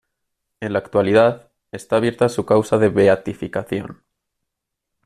[0.61, 4.01] En la actualidad, está abierta su causa de beatificación.